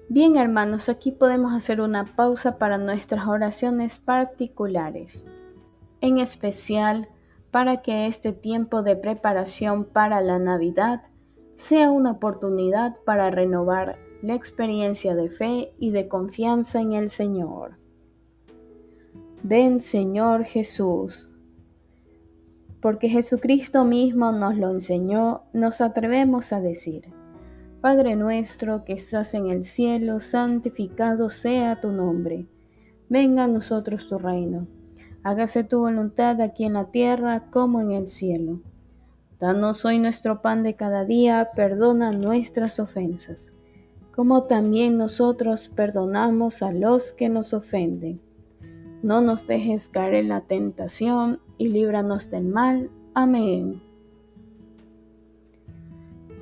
Bien 0.07 0.37
hermanos, 0.37 0.87
aquí 0.87 1.11
podemos 1.11 1.53
hacer 1.53 1.81
una 1.81 2.05
pausa 2.05 2.57
para 2.57 2.77
nuestras 2.77 3.27
oraciones 3.27 3.99
particulares, 3.99 5.29
en 5.99 6.17
especial 6.17 7.09
para 7.51 7.81
que 7.81 8.07
este 8.07 8.31
tiempo 8.31 8.83
de 8.83 8.95
preparación 8.95 9.83
para 9.83 10.21
la 10.21 10.39
Navidad 10.39 11.03
sea 11.57 11.91
una 11.91 12.11
oportunidad 12.11 12.95
para 13.03 13.29
renovar 13.31 13.97
la 14.21 14.35
experiencia 14.35 15.15
de 15.15 15.29
fe 15.29 15.73
y 15.79 15.91
de 15.91 16.07
confianza 16.07 16.79
en 16.79 16.93
el 16.93 17.09
Señor. 17.09 17.77
Ven 19.43 19.79
Señor 19.79 20.45
Jesús. 20.45 21.29
Porque 22.81 23.09
Jesucristo 23.09 23.85
mismo 23.85 24.31
nos 24.31 24.57
lo 24.57 24.69
enseñó, 24.69 25.43
nos 25.53 25.81
atrevemos 25.81 26.53
a 26.53 26.61
decir, 26.61 27.13
Padre 27.81 28.15
nuestro 28.15 28.85
que 28.85 28.93
estás 28.93 29.33
en 29.33 29.47
el 29.47 29.63
cielo, 29.63 30.19
santificado 30.19 31.29
sea 31.29 31.81
tu 31.81 31.91
nombre. 31.91 32.45
Venga 33.09 33.45
a 33.45 33.47
nosotros 33.47 34.07
tu 34.07 34.19
reino. 34.19 34.67
Hágase 35.23 35.63
tu 35.63 35.79
voluntad 35.79 36.39
aquí 36.41 36.65
en 36.65 36.73
la 36.73 36.91
tierra 36.91 37.49
como 37.49 37.81
en 37.81 37.91
el 37.91 38.07
cielo. 38.07 38.61
Danos 39.39 39.83
hoy 39.85 39.97
nuestro 39.97 40.43
pan 40.43 40.61
de 40.61 40.75
cada 40.75 41.05
día, 41.05 41.49
perdona 41.55 42.11
nuestras 42.11 42.79
ofensas, 42.79 43.53
como 44.15 44.43
también 44.43 44.97
nosotros 44.97 45.69
perdonamos 45.69 46.61
a 46.61 46.71
los 46.71 47.13
que 47.13 47.29
nos 47.29 47.53
ofenden. 47.53 48.19
No 49.01 49.21
nos 49.21 49.47
dejes 49.47 49.89
caer 49.89 50.15
en 50.15 50.29
la 50.29 50.41
tentación 50.41 51.39
y 51.57 51.69
líbranos 51.69 52.29
del 52.29 52.45
mal. 52.45 52.89
Amén. 53.13 53.81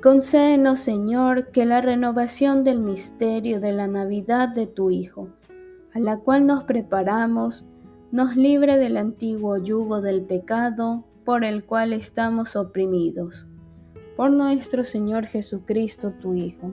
Concédenos, 0.02 0.80
Señor, 0.80 1.50
que 1.50 1.64
la 1.66 1.80
renovación 1.80 2.64
del 2.64 2.80
misterio 2.80 3.60
de 3.60 3.72
la 3.72 3.86
Navidad 3.86 4.48
de 4.48 4.66
tu 4.66 4.90
Hijo, 4.90 5.28
a 5.94 5.98
la 5.98 6.18
cual 6.18 6.46
nos 6.46 6.64
preparamos, 6.64 7.66
nos 8.10 8.34
libre 8.34 8.78
del 8.78 8.96
antiguo 8.96 9.58
yugo 9.58 10.00
del 10.00 10.22
pecado 10.22 11.04
por 11.24 11.44
el 11.44 11.64
cual 11.64 11.92
estamos 11.92 12.56
oprimidos. 12.56 13.46
Por 14.16 14.30
nuestro 14.30 14.84
Señor 14.84 15.26
Jesucristo, 15.26 16.12
tu 16.12 16.34
Hijo, 16.34 16.72